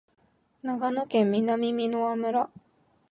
[0.63, 2.49] 長野県南箕輪村